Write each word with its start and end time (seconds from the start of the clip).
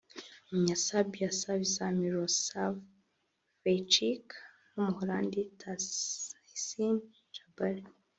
Umunya 0.49 0.77
Sebia 0.85 1.29
Savisa 1.39 1.83
Milosavljevic 2.01 4.27
n’Umuholandi 4.73 5.41
Tahseen 5.59 6.95
Jabbary 7.35 7.83